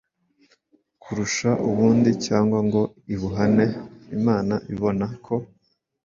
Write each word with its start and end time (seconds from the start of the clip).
kurusha 1.01 1.49
ubundi 1.69 2.09
cyangwa 2.25 2.59
ngo 2.67 2.81
ibuhane. 3.13 3.65
Imana 4.17 4.55
ibona 4.73 5.05
ko“ 5.25 5.35